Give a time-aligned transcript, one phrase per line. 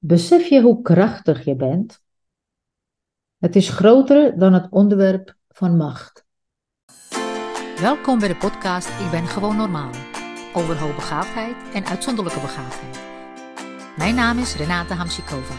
[0.00, 2.02] Besef je hoe krachtig je bent?
[3.38, 6.24] Het is groter dan het onderwerp van macht.
[7.80, 9.90] Welkom bij de podcast Ik ben gewoon normaal.
[10.54, 13.00] Over hoogbegaafdheid en uitzonderlijke begaafdheid.
[13.96, 15.54] Mijn naam is Renate Hamsikova.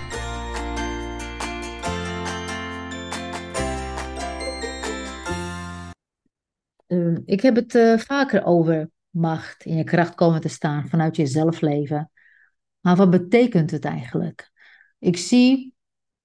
[6.87, 11.15] Uh, ik heb het uh, vaker over macht, in je kracht komen te staan vanuit
[11.15, 12.11] je zelfleven.
[12.79, 14.51] Maar wat betekent het eigenlijk?
[14.99, 15.73] Ik zie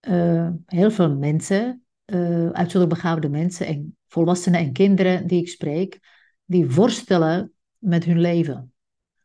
[0.08, 6.00] uh, heel veel mensen, uh, uitzonderlijk begaafde mensen en volwassenen en kinderen die ik spreek,
[6.44, 8.72] die worstelen met hun leven.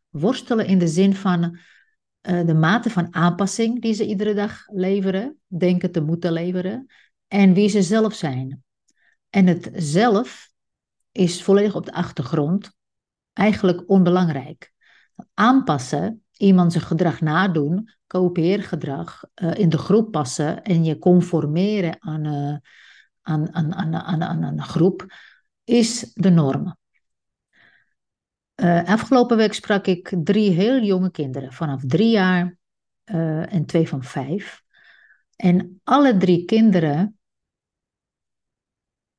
[0.09, 5.37] Worstelen in de zin van uh, de mate van aanpassing die ze iedere dag leveren,
[5.47, 6.87] denken te moeten leveren,
[7.27, 8.63] en wie ze zelf zijn.
[9.29, 10.51] En het zelf
[11.11, 12.71] is volledig op de achtergrond,
[13.33, 14.71] eigenlijk onbelangrijk.
[15.33, 22.25] Aanpassen iemand zijn gedrag nadoen, kopieergedrag, uh, in de groep passen en je conformeren aan,
[22.25, 22.57] uh,
[23.21, 25.13] aan, aan, aan, aan, een groep,
[25.63, 26.77] is de norm.
[28.55, 32.57] Uh, afgelopen week sprak ik drie heel jonge kinderen, vanaf drie jaar
[33.03, 34.61] en twee van vijf.
[35.35, 37.19] En alle drie kinderen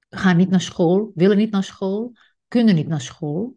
[0.08, 2.12] gaan niet naar school, willen niet naar school,
[2.48, 3.56] kunnen niet naar school.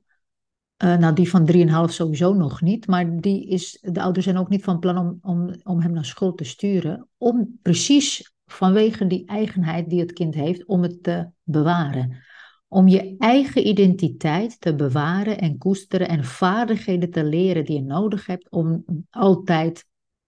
[0.78, 2.88] Uh, nou, die van 3,5 sowieso nog niet.
[2.88, 6.06] Maar die is, de ouders zijn ook niet van plan om, om, om hem naar
[6.06, 7.08] school te sturen.
[7.18, 12.24] Om precies vanwege die eigenheid die het kind heeft, om het te bewaren.
[12.68, 18.26] Om je eigen identiteit te bewaren en koesteren en vaardigheden te leren die je nodig
[18.26, 19.86] hebt om altijd,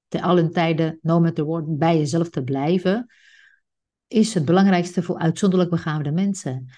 [0.08, 3.10] te allen tijden, no matter what, bij jezelf te blijven,
[4.08, 6.70] is het belangrijkste voor uitzonderlijk begaafde mensen.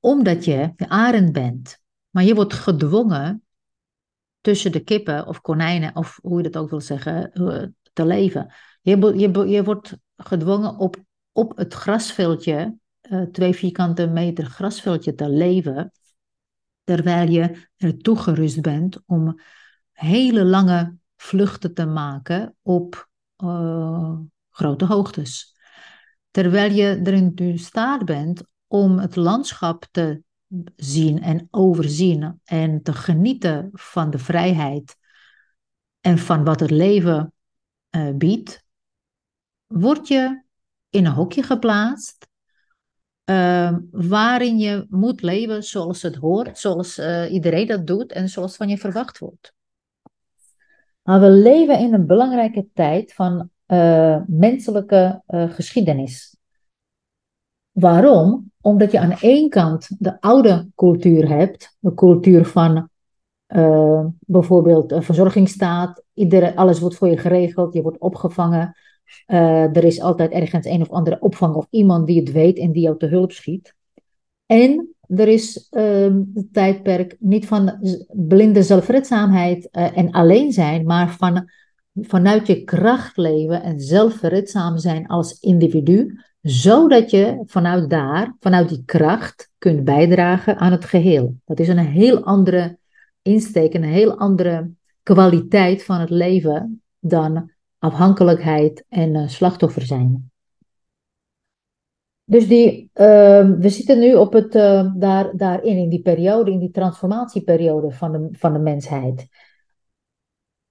[0.00, 1.82] Omdat je de arend bent
[2.14, 3.42] maar je wordt gedwongen
[4.40, 7.30] tussen de kippen of konijnen, of hoe je dat ook wil zeggen,
[7.92, 8.52] te leven.
[8.80, 10.96] Je, je, je wordt gedwongen op,
[11.32, 15.92] op het grasveldje, uh, twee vierkante meter grasveldje te leven,
[16.84, 19.40] terwijl je er toegerust bent om
[19.92, 23.08] hele lange vluchten te maken op
[23.44, 24.18] uh,
[24.50, 25.56] grote hoogtes.
[26.30, 30.22] Terwijl je erin in staat bent om het landschap te
[30.76, 34.96] zien en overzien en te genieten van de vrijheid
[36.00, 37.32] en van wat het leven
[37.90, 38.64] uh, biedt,
[39.66, 40.42] word je
[40.90, 42.28] in een hokje geplaatst
[43.24, 48.56] uh, waarin je moet leven zoals het hoort, zoals uh, iedereen dat doet en zoals
[48.56, 49.54] van je verwacht wordt.
[51.02, 53.50] Maar we leven in een belangrijke tijd van
[54.26, 56.36] menselijke geschiedenis.
[57.70, 58.52] Waarom?
[58.64, 62.88] Omdat je aan één kant de oude cultuur hebt, de cultuur van
[63.48, 68.76] uh, bijvoorbeeld een verzorgingsstaat, iedere, alles wordt voor je geregeld, je wordt opgevangen.
[69.26, 72.72] Uh, er is altijd ergens een of andere opvang of iemand die het weet en
[72.72, 73.74] die jou te hulp schiet.
[74.46, 77.78] En er is uh, het tijdperk niet van
[78.12, 81.50] blinde zelfredzaamheid uh, en alleen zijn, maar van,
[81.94, 88.82] vanuit je kracht leven en zelfredzaam zijn als individu zodat je vanuit daar, vanuit die
[88.84, 91.36] kracht, kunt bijdragen aan het geheel.
[91.44, 92.78] Dat is een heel andere
[93.22, 94.70] insteek, een heel andere
[95.02, 100.30] kwaliteit van het leven dan afhankelijkheid en uh, slachtoffer zijn.
[102.24, 106.58] Dus die, uh, we zitten nu op het, uh, daar, daarin, in die periode, in
[106.58, 109.28] die transformatieperiode van de, van de mensheid.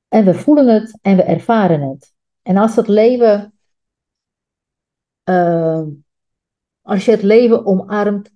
[0.08, 2.14] En we voelen het en we ervaren het.
[2.42, 3.53] En als het leven
[5.30, 5.82] uh,
[6.82, 8.32] als je het leven omarmt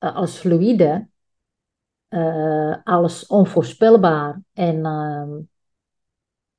[0.00, 1.08] uh, als fluide,
[2.08, 5.30] uh, als onvoorspelbaar en ehm,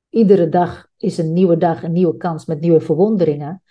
[0.08, 3.62] iedere dag is een nieuwe dag, een nieuwe kans met nieuwe verwonderingen,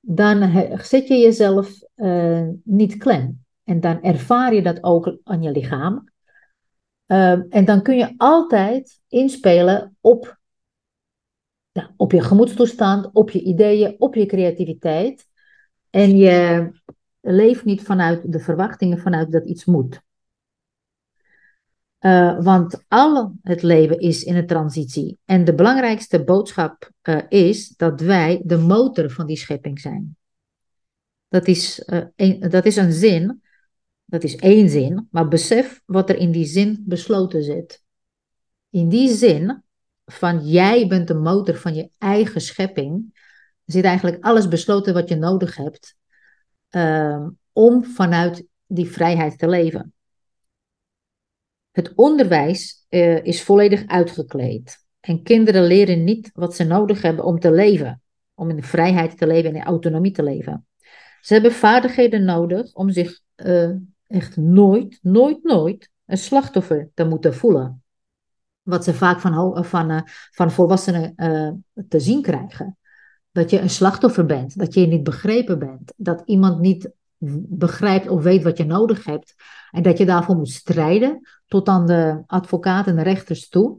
[0.00, 1.80] dan zet je jezelf
[2.64, 3.44] niet klem.
[3.64, 6.12] En dan ervaar je dat ook aan je lichaam.
[7.06, 10.38] Ehm, en dan kun je altijd inspelen op,
[11.96, 15.26] op je gemoedstoestand, op je ideeën, op je creativiteit.
[15.92, 16.70] En je
[17.20, 20.02] leeft niet vanuit de verwachtingen, vanuit dat iets moet.
[22.00, 25.18] Uh, want al het leven is in een transitie.
[25.24, 30.16] En de belangrijkste boodschap uh, is dat wij de motor van die schepping zijn.
[31.28, 33.42] Dat is, uh, een, dat is een zin,
[34.04, 37.82] dat is één zin, maar besef wat er in die zin besloten zit.
[38.70, 39.62] In die zin
[40.04, 43.21] van jij bent de motor van je eigen schepping,
[43.64, 45.96] zit eigenlijk alles besloten wat je nodig hebt
[46.70, 49.94] uh, om vanuit die vrijheid te leven.
[51.70, 54.84] Het onderwijs uh, is volledig uitgekleed.
[55.00, 58.02] En kinderen leren niet wat ze nodig hebben om te leven.
[58.34, 60.66] Om in vrijheid te leven en in autonomie te leven.
[61.20, 63.70] Ze hebben vaardigheden nodig om zich uh,
[64.06, 67.82] echt nooit, nooit, nooit een slachtoffer te moeten voelen.
[68.62, 70.00] Wat ze vaak van, van, uh,
[70.30, 71.14] van volwassenen
[71.88, 72.76] te zien krijgen.
[73.32, 76.90] Dat je een slachtoffer bent, dat je niet begrepen bent, dat iemand niet
[77.48, 79.34] begrijpt of weet wat je nodig hebt
[79.70, 83.78] en dat je daarvoor moet strijden tot aan de advocaat en de rechters toe.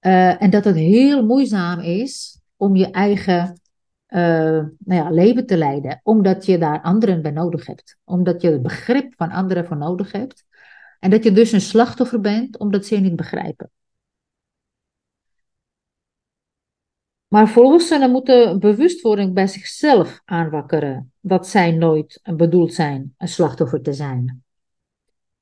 [0.00, 3.60] Uh, en dat het heel moeizaam is om je eigen
[4.08, 4.20] uh,
[4.78, 7.96] nou ja, leven te leiden, omdat je daar anderen bij nodig hebt.
[8.04, 10.44] Omdat je het begrip van anderen voor nodig hebt.
[10.98, 13.70] En dat je dus een slachtoffer bent, omdat ze je niet begrijpen.
[17.32, 23.92] Maar volwassenen moeten bewustwording bij zichzelf aanwakkeren dat zij nooit bedoeld zijn een slachtoffer te
[23.92, 24.42] zijn.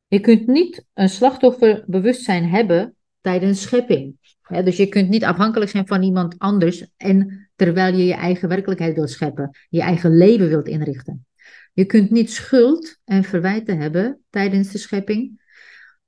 [0.06, 4.16] Je kunt niet een slachtofferbewustzijn hebben tijdens schepping.
[4.64, 8.94] dus je kunt niet afhankelijk zijn van iemand anders en terwijl je je eigen werkelijkheid
[8.94, 11.26] wilt scheppen, je eigen leven wilt inrichten.
[11.72, 15.40] Je kunt niet schuld en verwijten hebben tijdens de schepping.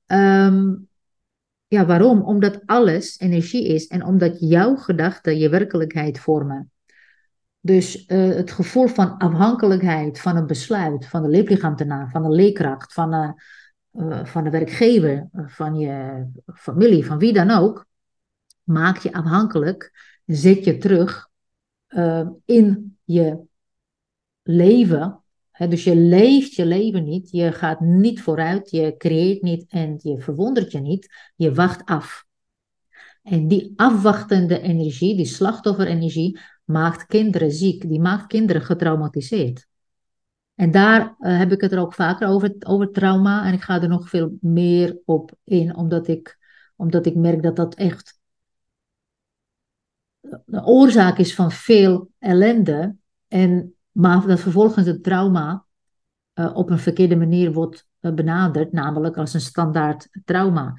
[0.07, 0.91] Um,
[1.73, 2.23] ja, waarom?
[2.23, 6.71] Omdat alles energie is en omdat jouw gedachten je werkelijkheid vormen.
[7.61, 12.93] Dus uh, het gevoel van afhankelijkheid van een besluit, van de leerplichtambtenaar, van de leerkracht,
[12.93, 13.31] van, uh,
[13.93, 17.87] uh, van de werkgever, van je familie, van wie dan ook,
[18.63, 19.93] maakt je afhankelijk,
[20.27, 21.29] zet je terug
[22.45, 23.41] in je
[24.43, 25.22] leven
[25.59, 30.21] dus je leeft je leven niet, je gaat niet vooruit, je creëert niet en je
[30.21, 32.25] verwondert je niet, je wacht af.
[33.23, 39.67] En die afwachtende energie, die slachtofferenergie, maakt kinderen ziek, die maakt kinderen getraumatiseerd.
[40.55, 43.83] En daar uh, heb ik het er ook vaker over, over trauma en ik ga
[43.83, 46.39] er nog veel meer op in, omdat ik,
[46.77, 48.21] omdat ik merk dat dat echt
[50.45, 52.97] de oorzaak is van veel ellende.
[53.29, 55.67] En maar dat vervolgens het trauma
[56.35, 60.79] uh, op een verkeerde manier wordt uh, benaderd, namelijk als een standaard trauma.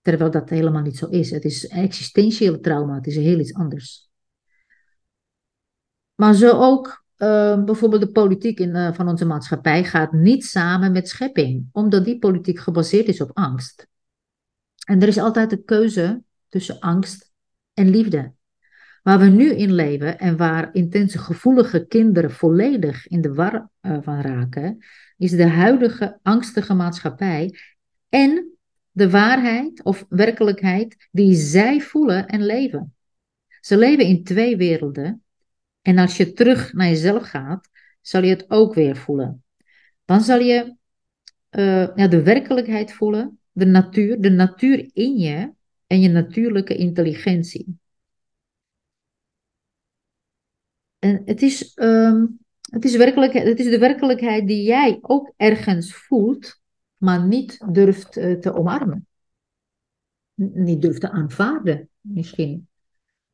[0.00, 1.30] Terwijl dat helemaal niet zo is.
[1.30, 4.10] Het is existentieel trauma, het is heel iets anders.
[6.14, 11.08] Maar zo ook uh, bijvoorbeeld de politiek in, van onze maatschappij gaat niet samen met
[11.08, 13.86] schepping, omdat die politiek gebaseerd is op angst.
[14.84, 17.32] En er is altijd een keuze tussen angst
[17.74, 18.34] en liefde.
[19.02, 23.98] Waar we nu in leven en waar intense gevoelige kinderen volledig in de war uh,
[24.00, 24.84] van raken,
[25.16, 27.54] is de huidige angstige maatschappij
[28.08, 28.56] en
[28.90, 32.94] de waarheid of werkelijkheid die zij voelen en leven.
[33.60, 35.22] Ze leven in twee werelden
[35.82, 37.68] en als je terug naar jezelf gaat,
[38.00, 39.44] zal je het ook weer voelen.
[40.04, 40.76] Dan zal je
[41.50, 45.52] uh, ja, de werkelijkheid voelen, de natuur, de natuur in je
[45.86, 47.80] en je natuurlijke intelligentie.
[51.02, 52.38] En het is, um,
[52.70, 56.60] het, is werkelijk, het is de werkelijkheid die jij ook ergens voelt,
[56.96, 59.06] maar niet durft uh, te omarmen.
[60.34, 62.68] Niet durft te aanvaarden, misschien.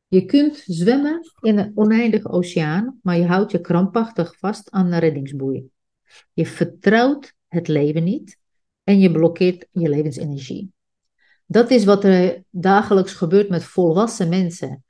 [0.07, 4.99] Je kunt zwemmen in een oneindige oceaan, maar je houdt je krampachtig vast aan een
[4.99, 5.69] reddingsboei.
[6.33, 8.37] Je vertrouwt het leven niet
[8.83, 10.71] en je blokkeert je levensenergie.
[11.45, 14.83] Dat is wat er dagelijks gebeurt met volwassen mensen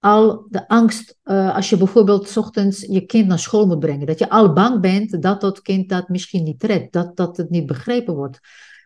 [0.00, 4.18] al de angst, uh, als je bijvoorbeeld ochtends je kind naar school moet brengen, dat
[4.18, 7.66] je al bang bent dat dat kind dat misschien niet redt, dat, dat het niet
[7.66, 8.40] begrepen wordt.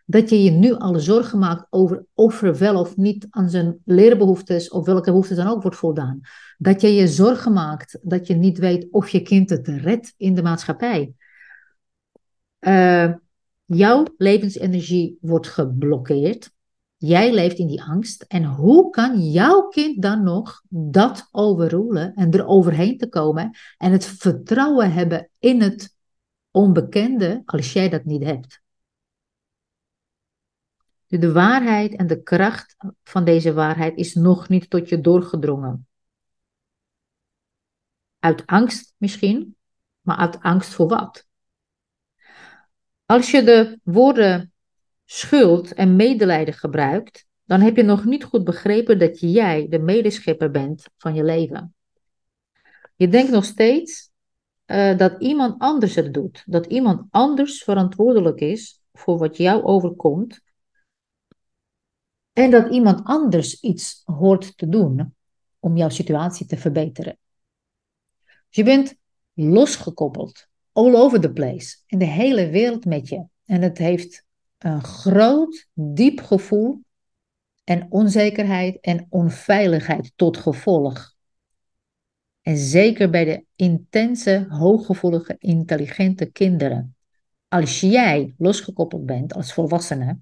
[0.05, 3.79] Dat je je nu al zorgen maakt over of er wel of niet aan zijn
[3.85, 6.19] leerbehoeftes of welke behoeften dan ook wordt voldaan.
[6.57, 10.35] Dat je je zorgen maakt dat je niet weet of je kind het redt in
[10.35, 11.13] de maatschappij.
[12.59, 13.13] Uh,
[13.65, 16.52] jouw levensenergie wordt geblokkeerd
[17.05, 18.21] Jij leeft in die angst.
[18.21, 23.91] En hoe kan jouw kind dan nog dat overroelen en er overheen te komen en
[23.91, 25.95] het vertrouwen hebben in het
[26.51, 28.61] onbekende als jij dat niet hebt?
[31.07, 35.87] De waarheid en de kracht van deze waarheid is nog niet tot je doorgedrongen.
[38.19, 39.55] Uit angst misschien,
[40.01, 41.27] maar uit angst voor wat?
[43.05, 44.52] Als je de woorden
[45.13, 50.51] schuld en medelijden gebruikt, dan heb je nog niet goed begrepen dat jij de medeschepper
[50.51, 51.75] bent van je leven.
[52.95, 54.11] Je denkt nog steeds
[54.65, 60.41] uh, dat iemand anders het doet, dat iemand anders verantwoordelijk is voor wat jou overkomt
[62.31, 65.15] en dat iemand anders iets hoort te doen
[65.59, 67.17] om jouw situatie te verbeteren.
[68.25, 68.95] Dus je bent
[69.33, 73.25] losgekoppeld, all over the place, in de hele wereld met je.
[73.45, 74.25] En het heeft
[74.63, 76.83] een groot, diep gevoel
[77.63, 81.15] en onzekerheid en onveiligheid tot gevolg.
[82.41, 86.95] En zeker bij de intense, hooggevoelige, intelligente kinderen.
[87.47, 90.19] Als jij losgekoppeld bent als volwassene,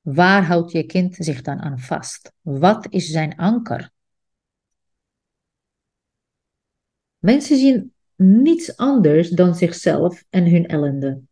[0.00, 2.32] waar houdt je kind zich dan aan vast?
[2.40, 3.92] Wat is zijn anker?
[7.18, 11.22] Mensen zien niets anders dan zichzelf en hun ellende,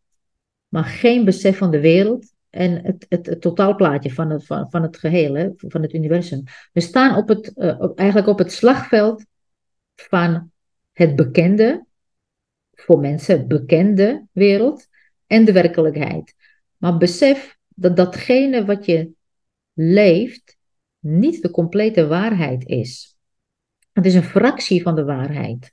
[0.73, 4.97] maar geen besef van de wereld en het, het, totaalplaatje van het, van, van het
[4.97, 6.43] geheel, van het universum.
[6.71, 9.25] We staan op het, uh, eigenlijk op het slagveld
[9.95, 10.51] van
[10.91, 11.85] het bekende,
[12.71, 14.87] voor mensen bekende wereld,
[15.27, 16.35] en de werkelijkheid.
[16.77, 19.11] Maar besef dat datgene wat je
[19.73, 20.57] leeft
[20.99, 23.15] niet de complete waarheid is.
[23.91, 25.72] Het is een fractie van de waarheid.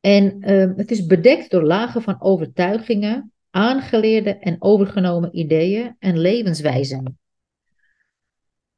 [0.00, 7.18] En uh, het is bedekt door lagen van overtuigingen, aangeleerde en overgenomen ideeën en levenswijzen.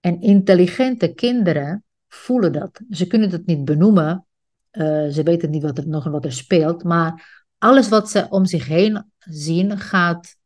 [0.00, 2.80] En intelligente kinderen voelen dat.
[2.90, 4.26] Ze kunnen het niet benoemen,
[4.72, 8.46] uh, ze weten niet wat er, nog wat er speelt, maar alles wat ze om
[8.46, 10.36] zich heen zien gaat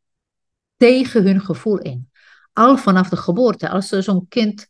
[0.76, 2.10] tegen hun gevoel in.
[2.52, 4.68] Al vanaf de geboorte, als zo'n kind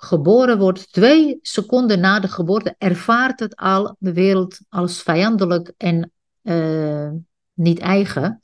[0.00, 6.12] geboren wordt, twee seconden na de geboorte, ervaart het al de wereld als vijandelijk en
[6.42, 7.10] uh,
[7.52, 8.42] niet eigen,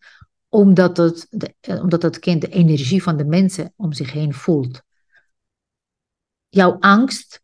[0.48, 1.28] omdat het,
[1.60, 4.82] eh, omdat het kind de energie van de mensen om zich heen voelt.
[6.48, 7.42] Jouw angst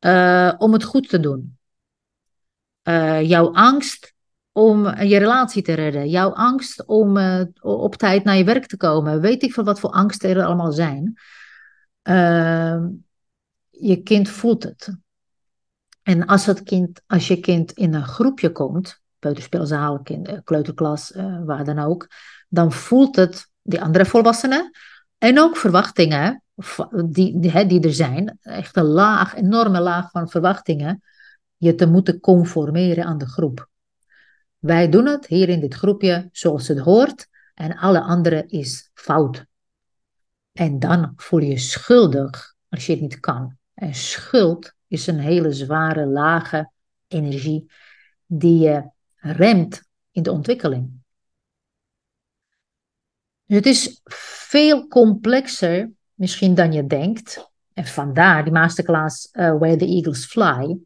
[0.00, 1.58] uh, om het goed te doen.
[3.22, 4.14] Jouw angst
[4.52, 6.08] om je relatie te redden.
[6.08, 7.18] Jouw angst om
[7.60, 9.20] op tijd naar je werk te komen.
[9.20, 11.18] Weet ik veel wat voor angsten er allemaal zijn.
[12.08, 12.84] Uh,
[13.70, 14.96] je kind voelt het.
[16.02, 20.02] En als, het kind, als je kind in een groepje komt, peuterspeelzaal,
[20.44, 22.08] kleuterklas, uh, waar dan ook,
[22.48, 24.70] dan voelt het die andere volwassenen
[25.18, 26.42] en ook verwachtingen
[27.04, 31.02] die, die, die er zijn, echt een laag, enorme laag van verwachtingen,
[31.56, 33.68] je te moeten conformeren aan de groep.
[34.58, 39.46] Wij doen het hier in dit groepje zoals het hoort en alle andere is fout.
[40.54, 43.56] En dan voel je je schuldig als je het niet kan.
[43.74, 46.70] En schuld is een hele zware, lage
[47.08, 47.70] energie
[48.26, 51.02] die je remt in de ontwikkeling.
[53.44, 57.50] Het is veel complexer misschien dan je denkt.
[57.72, 60.78] En vandaar die masterclass uh, Where the Eagles Fly.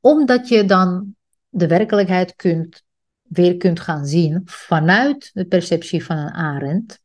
[0.00, 1.16] Omdat je dan
[1.48, 2.82] de werkelijkheid kunt,
[3.22, 7.00] weer kunt gaan zien vanuit de perceptie van een arend.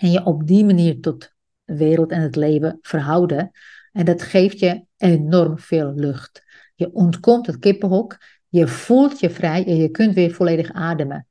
[0.00, 1.32] En je op die manier tot
[1.64, 3.50] de wereld en het leven verhouden.
[3.92, 6.44] En dat geeft je enorm veel lucht.
[6.74, 11.26] Je ontkomt het kippenhok, je voelt je vrij en je kunt weer volledig ademen.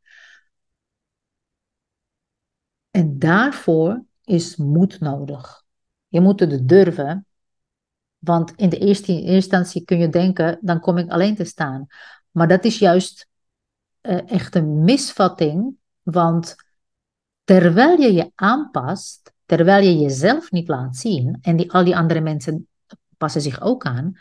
[2.91, 5.63] En daarvoor is moed nodig.
[6.07, 7.25] Je moet het durven,
[8.17, 11.87] want in de eerste instantie kun je denken, dan kom ik alleen te staan.
[12.31, 13.27] Maar dat is juist
[14.01, 16.55] uh, echt een misvatting, want
[17.49, 22.21] terwijl je je aanpast, terwijl je jezelf niet laat zien, en die, al die andere
[22.21, 22.67] mensen
[23.17, 24.17] passen zich ook aan,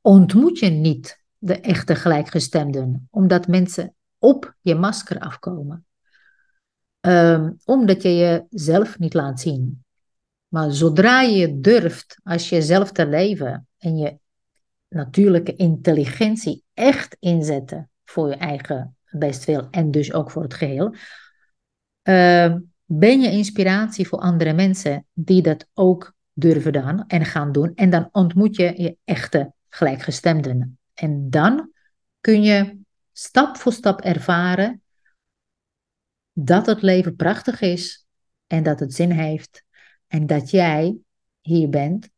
[0.00, 5.86] ontmoet je niet de echte gelijkgestemden, omdat mensen op je masker afkomen.
[7.00, 9.84] Um, omdat je jezelf niet laat zien.
[10.48, 14.18] Maar zodra je durft, als je zelf te leven en je
[14.88, 20.94] natuurlijke intelligentie echt inzetten voor je eigen bestwil en dus ook voor het geheel,
[22.02, 22.54] uh,
[22.84, 27.74] ben je inspiratie voor andere mensen die dat ook durven dan en gaan doen.
[27.74, 30.78] En dan ontmoet je je echte gelijkgestemden.
[30.94, 31.70] En dan
[32.20, 32.80] kun je
[33.12, 34.82] stap voor stap ervaren
[36.32, 38.06] dat het leven prachtig is
[38.46, 39.64] en dat het zin heeft
[40.06, 40.98] en dat jij
[41.40, 42.08] hier bent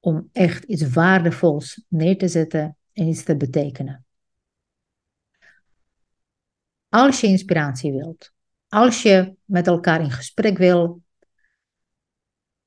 [0.00, 4.04] om echt iets waardevols neer te zetten en iets te betekenen.
[6.88, 8.32] Als je inspiratie wilt,
[8.70, 11.02] als je met elkaar in gesprek wil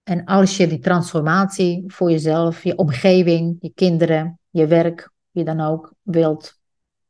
[0.04, 5.60] en als je die transformatie voor jezelf, je omgeving, je kinderen, je werk, je dan
[5.60, 6.60] ook wilt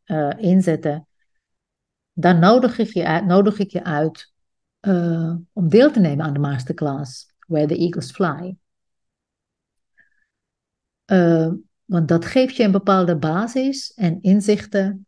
[0.06, 1.08] uh, inzetten,
[2.14, 4.34] dan nodig ik je uit, nodig ik je uit
[4.82, 8.56] uh, om deel te nemen aan de masterclass Where the Eagles Fly.
[11.06, 11.52] Uh,
[11.86, 15.08] want dat geeft je een bepaalde basis en inzichten.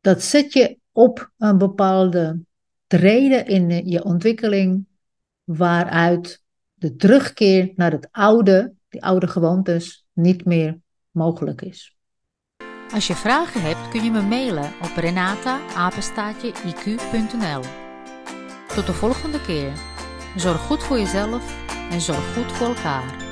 [0.00, 2.40] Dat zet je op een bepaalde
[2.86, 4.86] treden in je ontwikkeling,
[5.44, 6.42] waaruit
[6.74, 11.96] de terugkeer naar het oude, die oude gewoontes, niet meer mogelijk is.
[12.92, 17.62] Als je vragen hebt kun je me mailen op renata-iq.nl.
[18.74, 19.72] Tot de volgende keer.
[20.36, 23.27] Zorg goed voor jezelf en zorg goed voor elkaar.